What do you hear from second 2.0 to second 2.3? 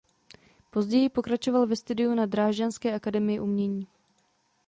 na